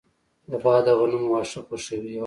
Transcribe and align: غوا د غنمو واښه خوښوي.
غوا 0.61 0.75
د 0.85 0.87
غنمو 0.97 1.27
واښه 1.31 1.59
خوښوي. 1.67 2.15